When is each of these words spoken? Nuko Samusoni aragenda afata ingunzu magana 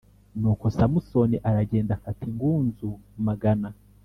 Nuko 0.39 0.65
Samusoni 0.75 1.37
aragenda 1.49 1.91
afata 1.95 2.21
ingunzu 2.29 2.87
magana 3.27 3.69